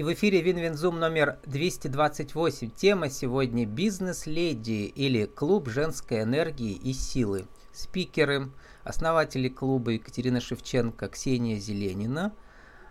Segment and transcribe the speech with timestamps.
[0.00, 2.70] И в эфире Win-Win Zoom номер 228.
[2.70, 7.46] Тема сегодня «Бизнес-леди» или «Клуб женской энергии и силы».
[7.70, 8.48] Спикеры,
[8.82, 12.32] основатели клуба Екатерина Шевченко, Ксения Зеленина,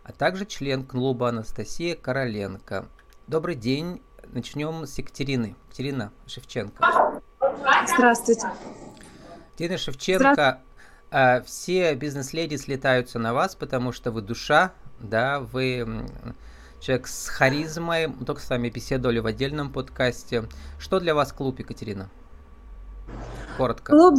[0.03, 2.85] а также член клуба Анастасия Короленко.
[3.26, 4.04] Добрый день.
[4.32, 5.55] Начнем с Екатерины.
[5.66, 7.12] Екатерина Шевченко.
[7.88, 8.52] Здравствуйте.
[9.48, 10.62] Екатерина Шевченко.
[11.10, 11.44] Здравствуйте.
[11.48, 16.05] Все бизнес-леди слетаются на вас, потому что вы душа, да, вы
[16.80, 18.07] человек с харизмой.
[18.07, 20.44] Мы только с вами беседовали в отдельном подкасте.
[20.80, 22.09] Что для вас клуб, Екатерина?
[23.58, 23.91] Коротко.
[23.91, 24.16] Клуб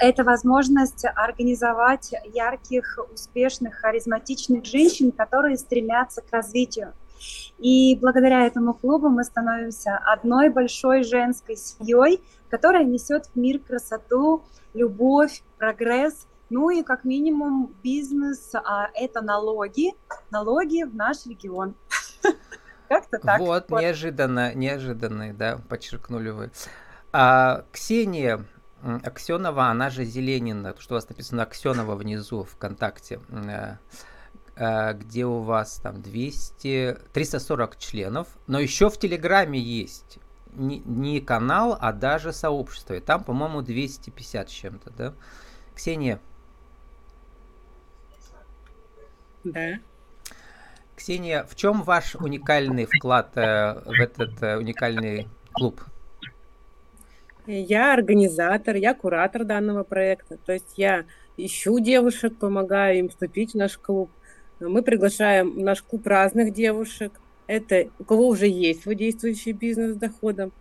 [0.00, 6.94] это возможность организовать ярких, успешных, харизматичных женщин, которые стремятся к развитию.
[7.58, 14.42] И благодаря этому клубу мы становимся одной большой женской семьей, которая несет в мир красоту,
[14.72, 19.94] любовь, прогресс– ну и как минимум бизнес а, это налоги,
[20.30, 21.74] налоги в наш регион.
[22.88, 23.40] Как-то так.
[23.40, 26.50] Вот, неожиданно, неожиданно, да, подчеркнули вы.
[27.12, 28.44] А, Ксения
[28.82, 33.76] Аксенова, она же Зеленина, что у вас написано Аксенова внизу ВКонтакте, э,
[34.54, 40.18] э, где у вас там 200, 340 членов, но еще в Телеграме есть
[40.52, 45.14] не, не канал, а даже сообщество, и там, по-моему, 250 с чем-то, да?
[45.74, 46.20] Ксения,
[49.52, 49.78] Да.
[50.96, 55.80] Ксения, в чем ваш уникальный вклад э, в этот э, уникальный клуб?
[57.46, 60.38] Я организатор, я куратор данного проекта.
[60.44, 61.04] То есть я
[61.36, 64.10] ищу девушек, помогаю им вступить в наш клуб.
[64.58, 67.12] Мы приглашаем в наш клуб разных девушек.
[67.46, 70.52] Это у кого уже есть свой действующий бизнес с доходом.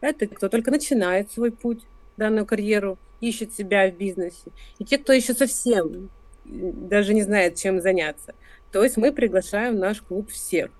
[0.00, 1.82] Это кто только начинает свой путь,
[2.16, 4.50] данную карьеру, ищет себя в бизнесе.
[4.78, 6.10] И те, кто еще совсем
[6.44, 8.34] даже не знает, чем заняться.
[8.70, 10.70] То есть мы приглашаем в наш клуб всех.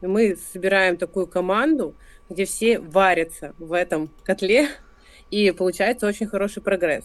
[0.00, 1.94] Мы собираем такую команду,
[2.28, 4.68] где все варятся в этом котле,
[5.30, 7.04] и получается очень хороший прогресс.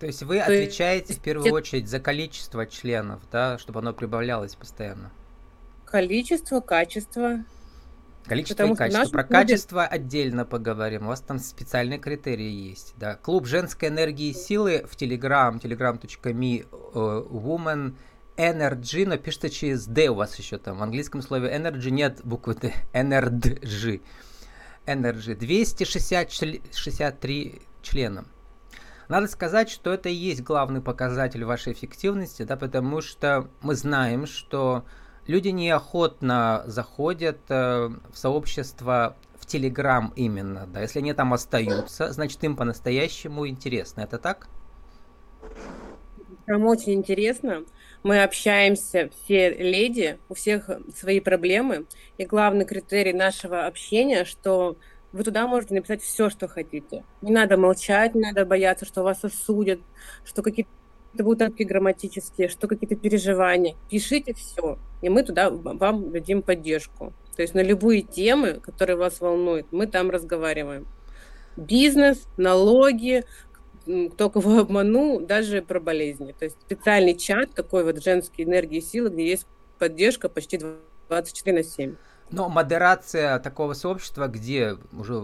[0.00, 1.20] То есть вы То отвечаете есть...
[1.20, 5.12] в первую очередь за количество членов, да, чтобы оно прибавлялось постоянно?
[5.84, 7.44] Количество, качество,
[8.26, 9.10] Количество Потому и качество.
[9.10, 9.40] Про клубе...
[9.40, 11.04] качество отдельно поговорим.
[11.04, 12.94] У вас там специальные критерии есть.
[12.96, 13.16] Да.
[13.16, 17.94] Клуб женской энергии и силы в Telegram, telegram.me uh, woman
[18.36, 20.78] energy, но пишется через D у вас еще там.
[20.78, 22.72] В английском слове energy нет буквы Д.
[22.92, 24.00] Energy.
[24.86, 25.34] Energy.
[25.34, 28.24] 263 члена.
[29.08, 34.26] Надо сказать, что это и есть главный показатель вашей эффективности, да, потому что мы знаем,
[34.26, 34.84] что
[35.32, 42.44] люди неохотно заходят э, в сообщество в Телеграм именно, да, если они там остаются, значит
[42.44, 44.48] им по-настоящему интересно, это так?
[46.46, 47.64] Нам очень интересно.
[48.02, 51.86] Мы общаемся, все леди, у всех свои проблемы.
[52.18, 54.76] И главный критерий нашего общения, что
[55.12, 57.04] вы туда можете написать все, что хотите.
[57.22, 59.80] Не надо молчать, не надо бояться, что вас осудят,
[60.24, 60.70] что какие-то
[61.14, 63.76] это будут ошибки грамматические, что какие-то переживания.
[63.90, 67.12] Пишите все, и мы туда вам дадим поддержку.
[67.36, 70.86] То есть на любые темы, которые вас волнуют, мы там разговариваем.
[71.56, 73.24] Бизнес, налоги,
[74.12, 76.34] кто кого обманул, даже про болезни.
[76.38, 79.46] То есть специальный чат, такой вот женской энергии и силы, где есть
[79.78, 80.60] поддержка почти
[81.08, 81.94] 24 на 7.
[82.30, 85.20] Но модерация такого сообщества, где уже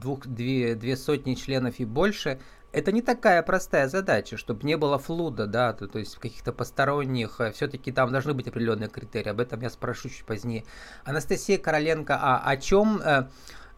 [0.00, 2.38] двух, две, две сотни членов и больше,
[2.72, 7.40] это не такая простая задача, чтобы не было флуда, да, то, то есть каких-то посторонних,
[7.40, 10.64] э, все-таки там должны быть определенные критерии, об этом я спрошу чуть позднее.
[11.04, 13.28] Анастасия Короленко, а о чем э,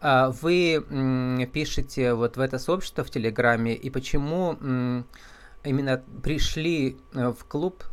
[0.01, 4.57] э, вы пишете вот в это сообщество в Телеграме и почему
[5.63, 7.83] именно пришли в клуб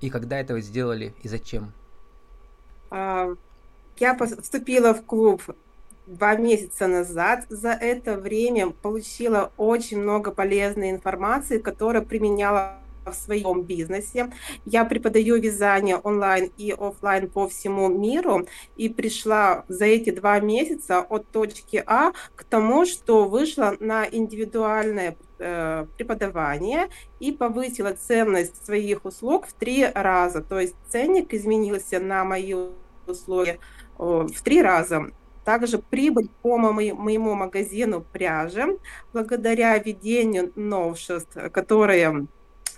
[0.00, 1.72] и когда это вы сделали и зачем?
[2.90, 3.28] А,
[3.98, 5.42] я вступила в клуб
[6.06, 7.44] два месяца назад.
[7.48, 14.30] За это время получила очень много полезной информации, которая применяла в своем бизнесе.
[14.64, 18.46] Я преподаю вязание онлайн и офлайн по всему миру
[18.76, 25.16] и пришла за эти два месяца от точки А к тому, что вышла на индивидуальное
[25.38, 26.88] э, преподавание
[27.18, 30.42] и повысила ценность своих услуг в три раза.
[30.42, 32.54] То есть ценник изменился на мои
[33.06, 33.58] услуги
[33.98, 35.10] в три раза.
[35.44, 38.78] Также прибыль по моему магазину пряжи,
[39.12, 42.26] благодаря введению новшеств, которые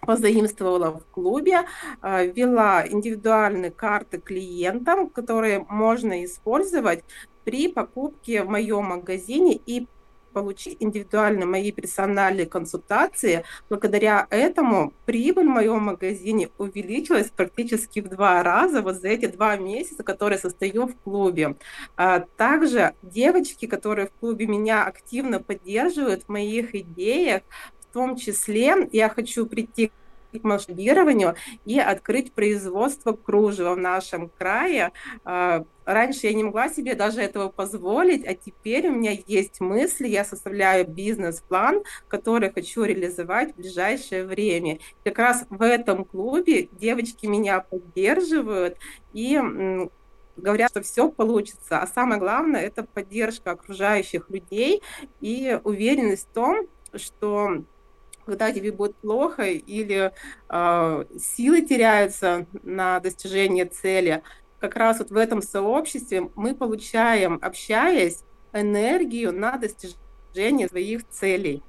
[0.01, 1.61] позаимствовала в клубе,
[2.01, 7.05] а, ввела индивидуальные карты клиентам, которые можно использовать
[7.45, 9.87] при покупке в моем магазине и
[10.35, 13.45] получить индивидуальные мои персональные консультации.
[13.71, 19.57] Благодаря этому прибыль в моем магазине увеличилась практически в два раза вот за эти два
[19.57, 21.57] месяца, которые состою в клубе.
[21.97, 27.43] А также девочки, которые в клубе меня активно поддерживают в моих идеях,
[27.81, 29.93] в том числе я хочу прийти
[30.43, 34.93] масштабированию и открыть производство кружева в нашем крае.
[35.25, 40.09] А, раньше я не могла себе даже этого позволить, а теперь у меня есть мысли,
[40.09, 44.79] я составляю бизнес-план, который хочу реализовать в ближайшее время.
[45.05, 48.79] Как раз в этом клубе девочки меня поддерживают
[49.13, 49.41] и
[50.37, 51.81] говорят, что все получится.
[51.81, 54.83] А самое главное– это поддержка окружающих людей
[55.21, 57.65] и уверенность в том, что
[58.25, 60.12] когда тебе будет плохо или
[60.49, 64.23] э, силы теряются на достижение цели,
[64.61, 68.21] как раз вот в этом сообществе мы получаем, общаясь,
[68.53, 71.62] энергию на достижение своих целей.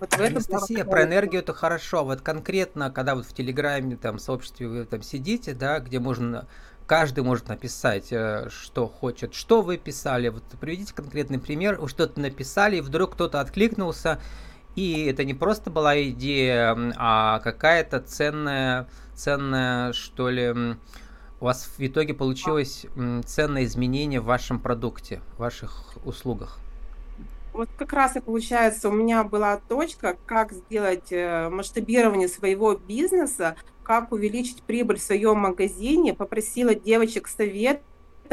[0.00, 2.04] Вот в Анастасия, про энергию это хорошо.
[2.04, 6.46] Вот конкретно, когда вот в Телеграме, там, сообществе вы там сидите, да, где можно
[6.86, 9.34] каждый может написать, э, что хочет.
[9.34, 10.28] Что вы писали?
[10.28, 11.78] Вот приведите конкретный пример.
[11.78, 14.20] Вы что-то написали, и вдруг кто-то откликнулся,
[14.78, 20.54] и это не просто была идея, а какая-то ценная, ценная, что ли,
[21.40, 22.86] у вас в итоге получилось
[23.26, 26.60] ценное изменение в вашем продукте, в ваших услугах?
[27.52, 33.56] Вот как раз и получается, у меня была точка, как сделать э, масштабирование своего бизнеса,
[33.82, 37.82] как увеличить прибыль в своем магазине, попросила девочек совет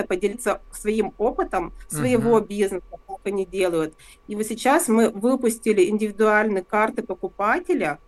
[0.04, 2.48] поделиться своим опытом своего uh-huh.
[2.48, 2.84] бизнеса,
[3.28, 3.96] они делают.
[4.28, 8.00] И вот сейчас мы выпустили индивидуальные карты покупателя,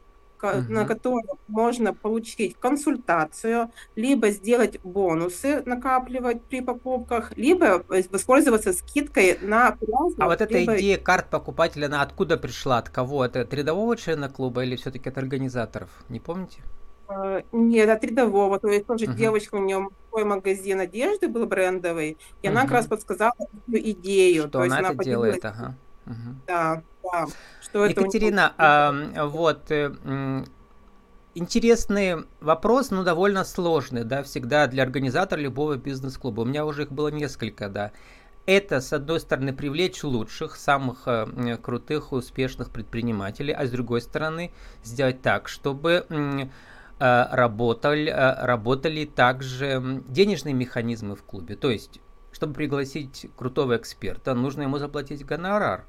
[0.42, 0.70] uh-huh.
[0.70, 9.72] на которые можно получить консультацию, либо сделать бонусы, накапливать при покупках, либо воспользоваться скидкой на
[9.72, 10.16] пряжу.
[10.20, 10.78] А вот эта либо...
[10.78, 13.26] идея карт покупателя, она откуда пришла, от кого?
[13.26, 15.90] Это от рядового члена клуба или все-таки от организаторов?
[16.10, 16.62] Не помните?
[17.10, 18.60] Э, нет, от рядового.
[18.60, 19.16] То есть тоже uh-huh.
[19.16, 22.52] девочка, у нее свой магазин одежды был брендовый, и uh-huh.
[22.52, 24.44] она как раз подсказала эту идею.
[24.44, 25.76] Что то она, она это делает, ага.
[26.06, 26.36] Uh-huh.
[26.48, 27.28] Да, да.
[27.62, 29.92] Что Екатерина, это а, вот э,
[31.36, 36.42] интересный вопрос, но довольно сложный, да, всегда для организатора любого бизнес-клуба.
[36.42, 37.92] У меня уже их было несколько, да.
[38.46, 44.54] Это, с одной стороны, привлечь лучших, самых э, крутых, успешных предпринимателей, а с другой стороны,
[44.84, 46.48] сделать так, чтобы Э,
[47.00, 51.56] работали, э, работали также денежные механизмы в клубе.
[51.56, 52.00] То есть,
[52.32, 55.86] чтобы пригласить крутого эксперта, нужно ему заплатить гонорар.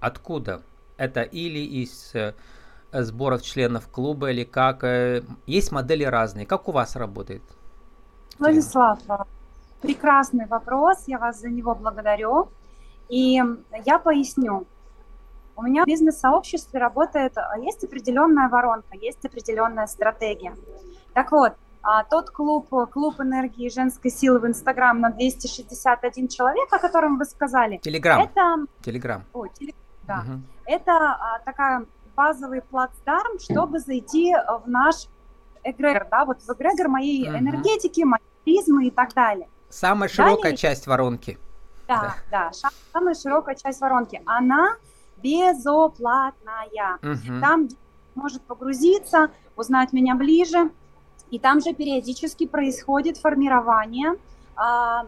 [0.00, 0.62] Откуда?
[0.96, 2.34] Это или из э,
[2.92, 4.84] сборов членов клуба, или как?
[5.46, 6.46] Есть модели разные.
[6.46, 7.42] Как у вас работает?
[8.38, 8.98] Владислав,
[9.80, 12.48] прекрасный вопрос, я вас за него благодарю.
[13.08, 13.40] И
[13.84, 14.66] я поясню.
[15.56, 20.54] У меня в бизнес-сообществе работает, а, есть определенная воронка, есть определенная стратегия.
[21.12, 26.78] Так вот, а, тот клуб, клуб энергии женской силы в Инстаграм на 261 человек, о
[26.78, 27.78] котором вы сказали.
[27.78, 28.22] Телеграм.
[28.22, 28.66] Это...
[28.82, 29.24] Телеграм.
[29.32, 29.74] О, теле...
[30.06, 30.24] да.
[30.26, 30.40] Угу.
[30.66, 34.34] Это а, такая базовый плацдарм, чтобы зайти
[34.64, 35.06] в наш
[35.64, 37.38] эгрегор, да, вот в эгрегор моей угу.
[37.38, 39.48] энергетики, моей призмы и так далее.
[39.68, 40.56] Самая широкая далее...
[40.56, 41.38] часть воронки.
[41.88, 44.22] Да, да, да, самая широкая часть воронки.
[44.24, 44.76] Она
[45.22, 46.98] безоплатная.
[47.02, 47.40] Угу.
[47.40, 47.68] Там
[48.14, 50.70] может погрузиться, узнать меня ближе,
[51.30, 54.14] и там же периодически происходит формирование
[54.54, 55.06] а,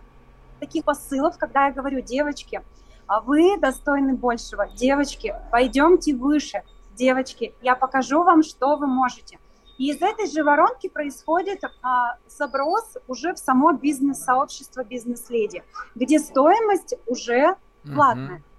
[0.59, 2.63] таких посылов, когда я говорю, девочки,
[3.07, 6.63] а вы достойны большего, девочки, пойдемте выше,
[6.97, 9.39] девочки, я покажу вам, что вы можете.
[9.77, 15.63] И из этой же воронки происходит а, заброс уже в само бизнес-сообщество бизнес-леди,
[15.95, 18.37] где стоимость уже платная.
[18.37, 18.54] Угу.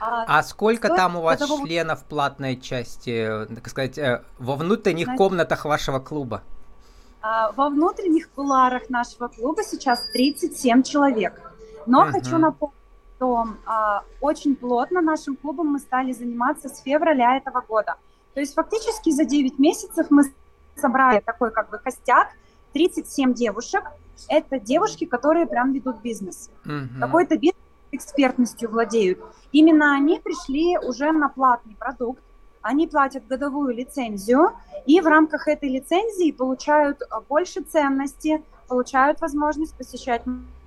[0.00, 1.66] А, а сколько там у вас того...
[1.66, 6.42] членов платной части, так сказать, э, во внутренних Знаете, комнатах вашего клуба?
[7.20, 11.40] А, во внутренних куларах нашего клуба сейчас 37 человек.
[11.86, 12.12] Но угу.
[12.12, 12.76] хочу напомнить,
[13.16, 17.96] что а, очень плотно нашим клубом мы стали заниматься с февраля этого года.
[18.34, 20.24] То есть фактически за 9 месяцев мы
[20.76, 22.28] собрали такой как бы костяк,
[22.72, 23.82] 37 девушек.
[24.28, 26.50] Это девушки, которые прям ведут бизнес.
[26.64, 27.00] Угу.
[27.00, 29.18] Какой-то бизнес экспертностью владеют.
[29.52, 32.22] Именно они пришли уже на платный продукт,
[32.62, 34.50] они платят годовую лицензию,
[34.86, 40.22] и в рамках этой лицензии получают а, больше ценности, получают возможность посещать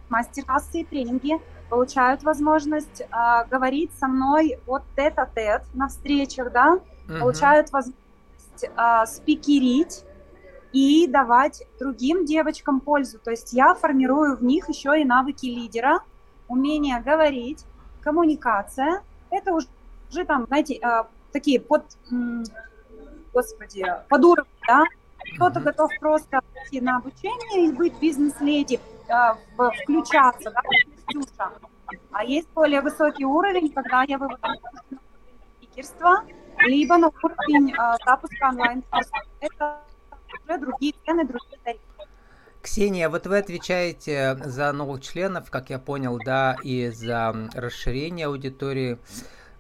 [0.10, 3.06] мастер-классы и тренинги, получают возможность э,
[3.50, 7.20] говорить со мной вот тет-а-тет на встречах, да, uh-huh.
[7.20, 10.04] получают возможность э, спикерить
[10.74, 13.20] и давать другим девочкам пользу.
[13.20, 16.01] То есть я формирую в них еще и навыки лидера,
[16.51, 17.65] умение говорить,
[18.01, 19.67] коммуникация, это уже
[20.12, 21.84] уже там, знаете, а, такие под,
[23.34, 24.84] господи, под уровень, да,
[25.36, 28.79] кто-то готов просто идти на обучение и быть бизнес-леди,
[29.10, 29.38] а,
[29.84, 30.62] включаться, да,
[31.08, 31.51] Ксюша.
[32.12, 34.38] А есть более высокий уровень, когда я вывожу
[35.58, 36.24] спикерство,
[36.60, 39.12] либо на уровень а, запуска онлайн-курса.
[39.39, 39.81] Это
[40.46, 41.90] уже другие цены, другие тарифы.
[42.72, 48.98] Ксения, вот вы отвечаете за новых членов, как я понял, да, и за расширение аудитории.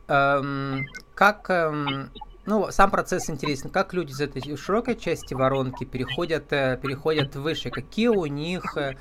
[0.07, 2.09] Эм, как, эм,
[2.45, 7.69] ну, сам процесс интересен, как люди из этой широкой части воронки переходят, э, переходят выше,
[7.69, 8.95] какие у них, э,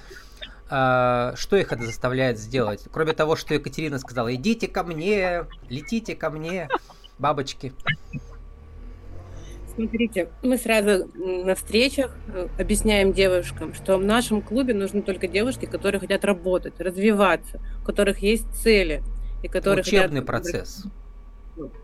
[0.71, 2.88] э, что их это заставляет сделать?
[2.90, 6.69] Кроме того, что Екатерина сказала, идите ко мне, летите ко мне,
[7.21, 7.73] бабочки.
[9.80, 15.64] Смотрите, мы сразу на встречах э, объясняем девушкам, что в нашем клубе нужны только девушки,
[15.64, 19.02] которые хотят работать, развиваться, у которых есть цели.
[19.42, 20.26] И которые Учебный хотят...
[20.26, 20.84] процесс.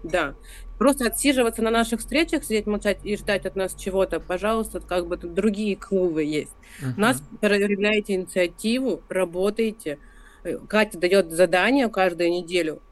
[0.03, 0.35] Да.
[0.77, 5.17] Просто отсиживаться на наших встречах, сидеть молчать и ждать от нас чего-то, пожалуйста, как бы
[5.17, 6.53] тут другие клубы есть.
[6.83, 6.93] Uh-huh.
[6.99, 9.99] Нас проявляйте инициативу, работайте.
[10.45, 12.83] Э, Катя дает задания каждую неделю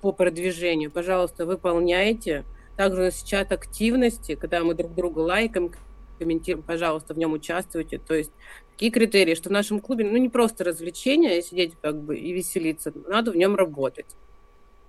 [0.00, 0.90] по продвижению.
[0.90, 2.44] Пожалуйста, выполняйте.
[2.78, 5.72] Также у нас чат активности, когда мы друг другу лайкаем,
[6.16, 7.98] комментируем, пожалуйста, в нем участвуйте.
[7.98, 8.30] То есть
[8.70, 12.92] такие критерии, что в нашем клубе, ну, не просто развлечение, сидеть как бы и веселиться,
[13.08, 14.06] надо в нем работать.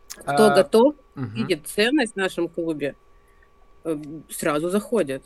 [0.10, 1.26] Кто а, готов, угу.
[1.34, 2.96] видит ценность в нашем клубе,
[3.86, 3.98] э,
[4.30, 5.24] сразу заходит.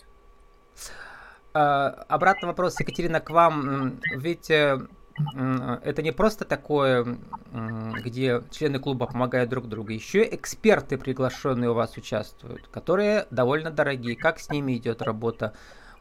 [1.54, 4.00] А, обратный вопрос, Екатерина, к вам.
[4.16, 4.80] Ведь э,
[5.16, 7.18] это не просто такое,
[7.52, 14.16] где члены клуба помогают друг другу, еще эксперты, приглашенные у вас участвуют, которые довольно дорогие.
[14.16, 15.54] Как с ними идет работа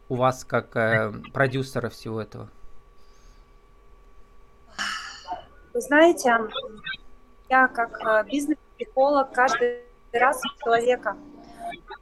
[0.09, 2.49] у вас как э, продюсера всего этого?
[5.75, 6.37] Вы знаете,
[7.49, 11.17] я как э, бизнес-психолог каждый раз у человека,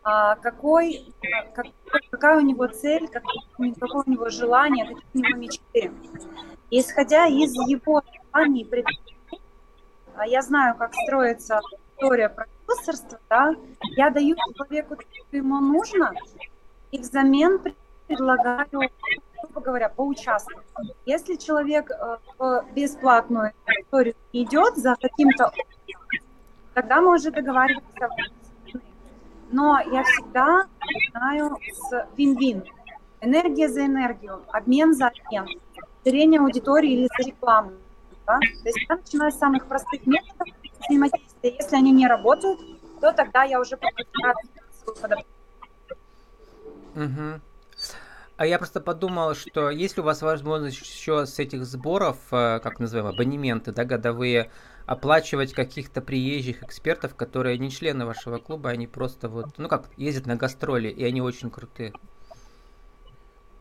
[0.02, 1.12] а, какой,
[1.54, 1.66] как,
[2.10, 5.92] какая у него цель, какое у него желание, какие у него мечты.
[6.70, 8.68] Исходя из его желаний,
[10.16, 11.60] а я знаю, как строится
[11.96, 13.54] история продюсерства, да,
[13.96, 16.12] я даю человеку то, что ему нужно,
[16.92, 17.60] и взамен
[18.06, 18.90] предлагаю,
[19.42, 20.66] грубо говоря, поучаствовать.
[21.06, 25.52] Если человек э, в бесплатную историю идет за каким-то
[26.74, 28.08] тогда мы уже договариваемся.
[29.52, 32.64] Но я всегда начинаю с вин-вин.
[33.20, 35.46] Энергия за энергию, обмен за обмен
[36.04, 37.72] расширение аудитории или за рекламу.
[38.26, 38.38] Да?
[38.38, 40.48] То есть я начинаю с самых простых методов
[40.80, 41.56] взаимодействия.
[41.58, 42.60] Если они не работают,
[43.00, 44.34] то тогда я уже подключаю
[46.94, 47.40] Угу.
[48.36, 52.80] А я просто подумал, что если у вас возможность еще с этих сборов, э, как
[52.80, 54.50] называем, абонементы, да, годовые,
[54.86, 60.26] оплачивать каких-то приезжих экспертов, которые не члены вашего клуба, они просто вот, ну как, ездят
[60.26, 61.92] на гастроли, и они очень крутые.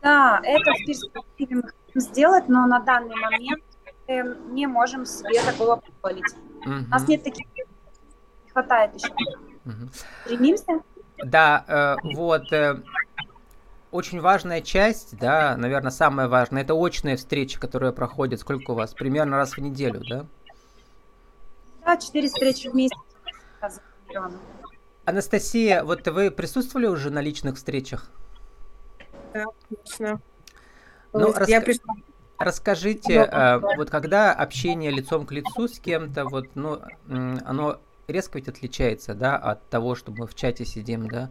[0.02, 3.62] Да, это в перспективе мы хотим сделать, но на данный момент
[4.08, 6.34] мы не можем себе такого позволить.
[6.64, 6.74] Угу.
[6.86, 9.12] У нас нет таких, не хватает еще.
[9.66, 9.90] Угу.
[10.24, 10.80] Стремимся.
[11.24, 12.52] Да, э, вот.
[12.52, 12.82] Э,
[13.90, 18.40] очень важная часть, да, наверное, самая важная, это очные встречи, которые проходят.
[18.40, 18.94] Сколько у вас?
[18.94, 20.26] Примерно раз в неделю, да?
[21.84, 22.96] Да, четыре встречи в месяц.
[25.04, 28.10] Анастасия, вот вы присутствовали уже на личных встречах?
[29.32, 30.20] Да.
[31.12, 31.48] Ну, рас...
[31.48, 31.94] я пришла...
[32.38, 38.48] Расскажите, э, вот когда общение лицом к лицу с кем-то, вот, ну, оно резко ведь
[38.48, 41.30] отличается, да, от того, что мы в чате сидим, да,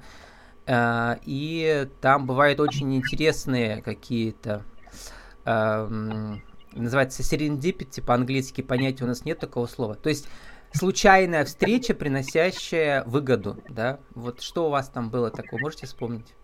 [0.67, 4.63] э, и там бывают очень интересные какие-то,
[5.45, 6.35] э,
[6.73, 10.27] называется serendipity по-английски, понятия у нас нет такого слова, то есть
[10.73, 16.35] случайная встреча, приносящая выгоду, да, вот что у вас там было такое, можете вспомнить?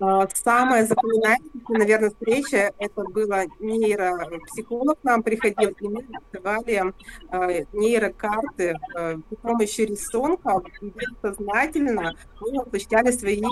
[0.00, 6.94] А, самая запоминающаяся, наверное, встреча, это была нейропсихолог нам приходил, и мы открывали
[7.32, 13.42] э, нейрокарты э, при помощи рисунка, бессознательно мы воплощали свои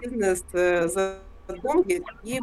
[0.00, 2.38] бизнес-задумки и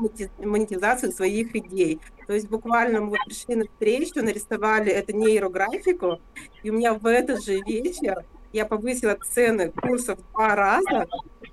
[0.46, 2.01] монетизацию своих идей.
[2.27, 6.20] То есть буквально мы пришли на встречу, нарисовали эту нейрографику,
[6.63, 11.08] и у меня в этот же вечер я повысила цены курсов два раза,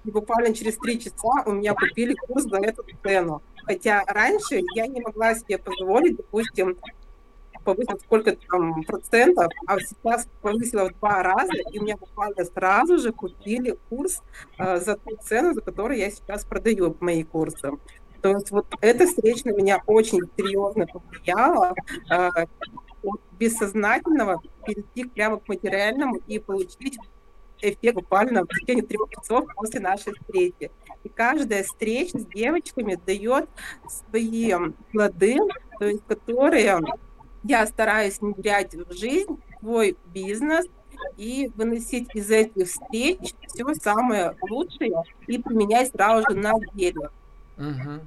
[0.05, 3.43] и буквально через три часа у меня купили курс за эту цену.
[3.65, 6.77] Хотя раньше я не могла себе позволить, допустим,
[7.65, 12.99] повысить сколько там процентов, а сейчас повысила в два раза, и у меня буквально сразу
[12.99, 14.23] же купили курс
[14.59, 17.71] э, за ту цену, за которую я сейчас продаю мои курсы.
[18.21, 21.75] То есть вот эта встреча на меня очень серьезно повлияла.
[22.11, 22.29] Э,
[23.05, 26.99] от бессознательного перейти прямо к материальному и получить
[27.61, 30.71] эффект буквально в течение трех часов после нашей встречи.
[31.03, 33.49] И каждая встреча с девочками дает
[33.89, 34.53] свои
[34.93, 35.37] плоды,
[35.79, 36.81] то есть которые
[37.43, 40.67] я стараюсь внедрять в жизнь, свой бизнес
[41.17, 47.11] и выносить из этих встреч все самое лучшее и применять сразу же на деле.
[47.57, 48.01] Угу.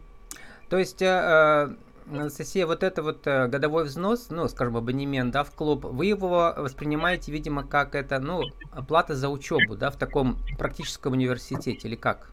[0.69, 1.75] То есть, э, э,
[2.09, 6.53] Анастасия, вот это вот э, годовой взнос, ну, скажем, абонемент, да, в клуб, вы его
[6.55, 12.31] воспринимаете, видимо, как это, ну, оплата за учебу, да, в таком практическом университете или как?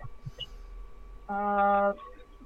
[1.26, 1.94] А,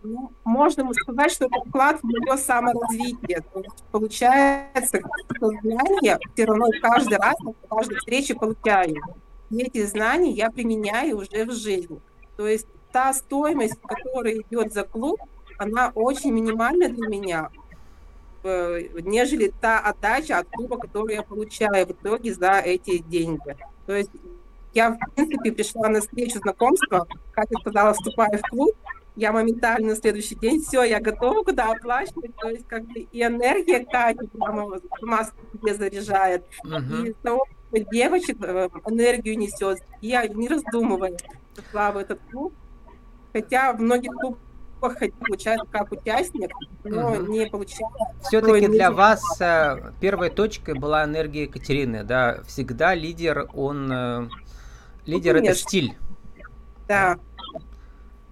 [0.02, 3.44] ну, можно сказать, что это вклад в мое саморазвитие.
[3.90, 5.00] Получается,
[5.38, 8.96] знания все равно каждый раз, на каждой встрече получаю.
[9.50, 12.00] И эти знания я применяю уже в жизни.
[12.36, 15.20] То есть та стоимость, которая идет за клуб,
[15.58, 17.50] она очень минимальна для меня,
[18.44, 23.56] э, нежели та отдача от клуба, которую я получаю в итоге за эти деньги.
[23.86, 24.10] То есть
[24.72, 28.74] я, в принципе, пришла на встречу знакомства, как я сказала, вступая в клуб,
[29.16, 33.22] я моментально на следующий день, все, я готова куда оплачивать, то есть как бы и
[33.22, 37.08] энергия Кати прямо сама себе заряжает, uh-huh.
[37.08, 41.16] и что девочек э, энергию несет, я не раздумывая
[41.56, 42.54] пришла в этот клуб,
[43.32, 44.38] хотя в многих клубах
[44.78, 46.50] получается как участник,
[46.84, 47.32] но угу.
[47.32, 47.98] не получается.
[48.22, 52.40] Все-таки для вас э, первой точкой была энергия Екатерины, да?
[52.46, 54.28] Всегда лидер, он э,
[55.06, 55.96] лидер ну, это стиль.
[56.86, 57.18] Да.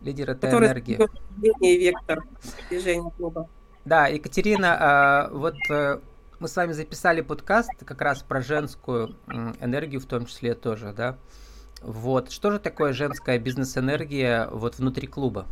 [0.03, 1.09] Лидер это Который энергия.
[1.61, 2.25] вектор
[2.71, 3.49] движения клуба.
[3.85, 5.57] Да, Екатерина, э, вот
[6.39, 9.17] мы с вами записали подкаст как раз про женскую
[9.61, 11.17] энергию в том числе тоже, да?
[11.83, 15.47] Вот, что же такое женская бизнес-энергия вот внутри клуба?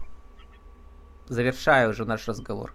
[1.26, 2.74] Завершаю уже наш разговор.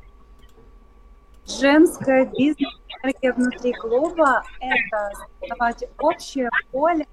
[1.46, 7.08] Женская бизнес-энергия внутри клуба– это создавать общее поле,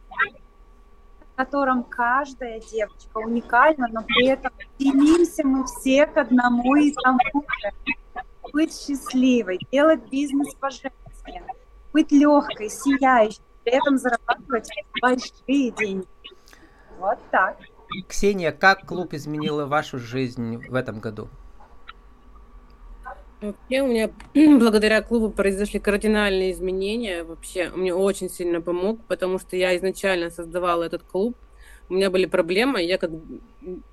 [1.21, 7.45] в котором каждая девочка уникальна, но при этом стремимся мы все к одному и тому
[7.62, 7.71] же.
[8.52, 11.43] Быть счастливой, делать бизнес по-женски,
[11.93, 14.71] быть легкой, сияющей, при этом зарабатывать
[15.02, 16.06] большие деньги.
[16.99, 17.58] Вот так.
[18.02, 21.28] Ксения, как клуб изменил вашу жизнь в этом году?
[23.41, 24.11] Вообще у меня
[24.59, 27.23] благодаря клубу произошли кардинальные изменения.
[27.23, 31.37] Вообще мне очень сильно помог, потому что я изначально создавала этот клуб
[31.88, 33.10] у меня были проблемы, я как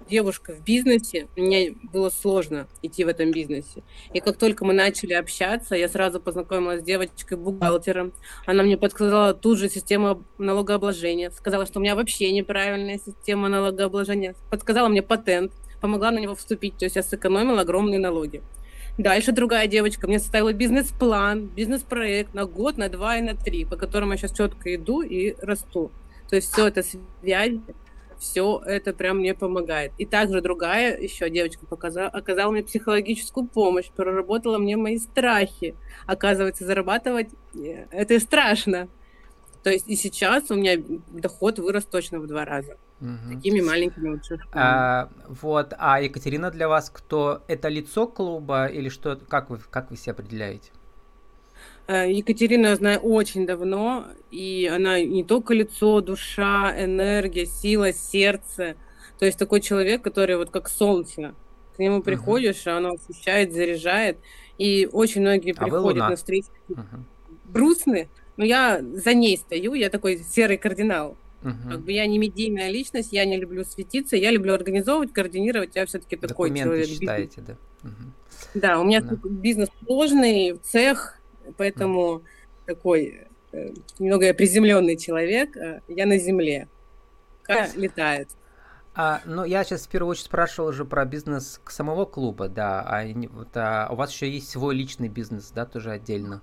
[0.09, 3.83] девушка в бизнесе, мне было сложно идти в этом бизнесе.
[4.13, 8.13] И как только мы начали общаться, я сразу познакомилась с девочкой-бухгалтером.
[8.45, 14.35] Она мне подсказала тут же систему налогообложения, сказала, что у меня вообще неправильная система налогообложения,
[14.49, 15.51] подсказала мне патент,
[15.81, 18.41] помогла на него вступить, то есть я сэкономила огромные налоги.
[18.97, 23.75] Дальше другая девочка мне составила бизнес-план, бизнес-проект на год, на два и на три, по
[23.75, 25.91] которому я сейчас четко иду и расту.
[26.29, 27.53] То есть все это связь,
[28.23, 29.91] все это прям мне помогает.
[29.97, 35.75] И также другая еще девочка показала, оказала мне психологическую помощь, проработала мне мои страхи.
[36.07, 38.87] Оказывается, зарабатывать э, это страшно.
[39.61, 40.81] То есть и сейчас у меня
[41.11, 42.77] доход вырос точно в два раза.
[43.01, 43.35] Угу.
[43.35, 47.43] Такими маленькими вот а, Вот, а Екатерина для вас кто?
[47.47, 49.17] Это лицо клуба или что?
[49.27, 50.71] Как вы, как вы себя определяете?
[51.87, 58.75] Э, Екатерину я знаю очень давно, и она не только лицо, душа, энергия, сила, сердце.
[59.19, 61.35] То есть такой человек, который вот как солнце.
[61.75, 62.03] К нему uh-huh.
[62.03, 64.17] приходишь, а оно освещает, заряжает.
[64.57, 67.01] И очень многие а приходят на встречи uh-huh.
[67.51, 71.17] грустные, но я за ней стою, я такой серый кардинал.
[71.41, 71.71] Uh-huh.
[71.71, 75.85] Как бы я не медийная личность, я не люблю светиться, я люблю организовывать, координировать, я
[75.85, 76.87] все-таки такой Документы человек.
[76.87, 77.53] Считаете, да?
[77.83, 78.13] Uh-huh.
[78.53, 79.17] Да, у меня да.
[79.23, 81.19] бизнес сложный, цех,
[81.57, 82.23] Поэтому
[82.65, 86.67] такой э, немного приземленный человек, э, я на земле.
[87.43, 88.29] Как летает.
[88.95, 92.81] А, ну, я сейчас в первую очередь спрашивал уже про бизнес самого клуба, да.
[92.81, 96.41] А, вот, а у вас еще есть свой личный бизнес, да, тоже отдельно.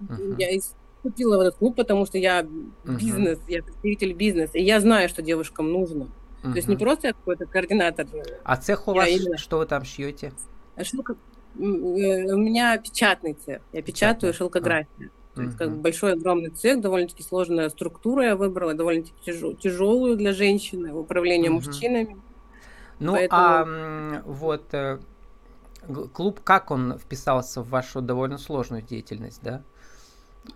[0.00, 0.36] Угу.
[0.38, 0.60] Я
[1.02, 2.46] купила в этот клуб, потому что я
[2.84, 3.48] бизнес, угу.
[3.48, 6.08] я представитель бизнеса, и я знаю, что девушкам нужно.
[6.44, 6.50] Угу.
[6.50, 8.06] То есть не просто я какой-то координатор.
[8.44, 9.38] А цех у вас, именно...
[9.38, 10.32] что вы там шьете?
[10.76, 10.84] Э,
[11.58, 13.60] у меня печатный цех.
[13.72, 15.10] Я печатаю шелкографию.
[15.34, 20.16] То есть, как бы большой, огромный цех, довольно-таки сложная структура я выбрала, довольно-таки тяжел, тяжелую
[20.16, 21.64] для женщины, управление угу.
[21.64, 22.16] мужчинами.
[22.98, 23.40] Ну, Поэтому...
[23.40, 24.98] а вот э,
[26.12, 29.62] клуб, как он вписался в вашу довольно сложную деятельность, да?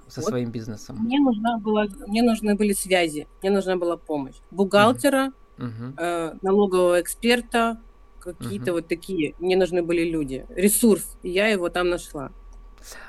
[0.08, 0.96] Со вот своим бизнесом.
[0.98, 4.36] Мне нужна была, мне нужны были связи, мне нужна была помощь.
[4.50, 5.94] Бухгалтера, угу.
[5.96, 7.78] э, налогового эксперта,
[8.22, 8.74] какие-то uh-huh.
[8.74, 9.34] вот такие.
[9.38, 12.32] Мне нужны были люди, ресурс, и я его там нашла.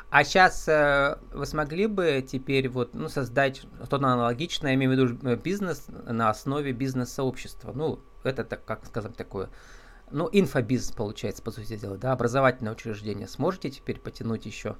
[0.09, 4.93] А сейчас э, вы смогли бы теперь вот, ну, создать что-то аналогичное, я имею в
[4.93, 7.71] виду э, бизнес на основе бизнес-сообщества?
[7.73, 9.49] Ну, это, так, как скажем, такое,
[10.11, 13.27] ну, инфобизнес получается, по сути дела, да, образовательное учреждение.
[13.27, 14.75] Сможете теперь потянуть еще?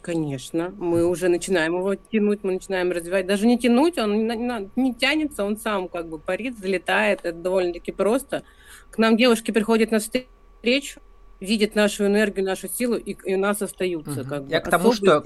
[0.00, 3.26] Конечно, мы уже начинаем его тянуть, мы начинаем развивать.
[3.26, 7.20] Даже не тянуть, он не, не тянется, он сам как бы парит, залетает.
[7.22, 8.42] Это довольно-таки просто.
[8.90, 11.00] К нам девушки приходят на встречу,
[11.40, 14.20] видят нашу энергию, нашу силу, и, и у нас остаются.
[14.20, 14.28] Угу.
[14.28, 14.66] Как Я бы.
[14.66, 15.22] к тому, Особо что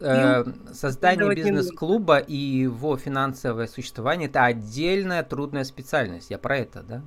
[0.00, 6.30] э, создание бизнес-клуба и его финансовое существование это отдельная трудная специальность.
[6.30, 7.02] Я про это, да?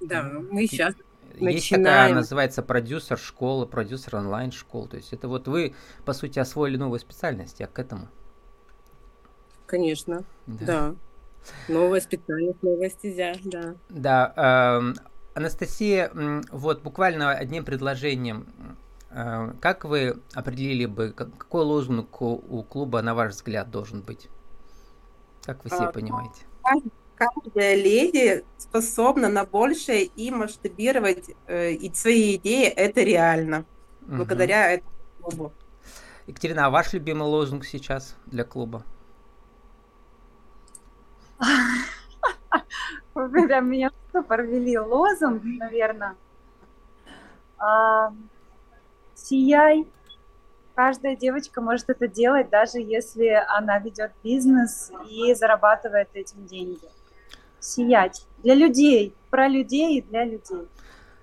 [0.00, 0.94] Да, мы сейчас
[1.34, 2.14] Есть такая, Начинаем.
[2.16, 4.88] называется продюсер школы, продюсер онлайн школ.
[4.88, 7.60] То есть это вот вы, по сути, освоили новую специальность.
[7.60, 8.08] Я к этому.
[9.66, 10.94] Конечно, да.
[11.68, 13.74] Новая специальность, новая стезя, да.
[13.88, 14.94] Да, эм,
[15.34, 16.10] Анастасия,
[16.50, 18.48] вот буквально одним предложением,
[19.10, 24.02] э, как вы определили бы, как- какой лозунг у, у клуба, на ваш взгляд, должен
[24.02, 24.28] быть?
[25.44, 26.42] Как вы себе А, понимаете?
[27.18, 32.66] Каждая леди способна на большее и масштабировать э, и свои идеи.
[32.66, 33.64] Это реально.
[34.02, 34.18] Мгм.
[34.18, 35.52] Благодаря этому клубу.
[36.28, 38.84] Екатерина, а ваш любимый лозунг сейчас для клуба?
[43.14, 44.78] Вы прям меня ввели.
[44.78, 46.14] Лозунг, наверное.
[47.58, 48.12] А,
[49.14, 49.88] Сияй.
[50.76, 56.88] Каждая девочка может это делать, даже если она ведет бизнес и зарабатывает этим деньги.
[57.60, 58.26] Сиять.
[58.42, 59.14] Для людей.
[59.30, 60.68] Про людей и для людей.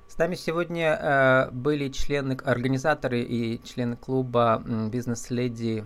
[0.08, 5.86] С нами сегодня э, были члены, организаторы и члены клуба «Бизнес-леди»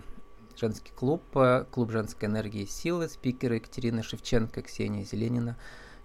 [0.60, 5.56] женский клуб, э, клуб женской энергии и силы, спикеры Екатерина Шевченко, Ксения Зеленина,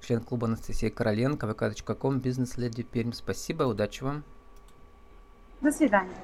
[0.01, 3.11] член клуба Анастасия Короленко, vk.com, бизнес-леди Пермь.
[3.11, 4.23] Спасибо, удачи вам.
[5.61, 6.13] До свидания.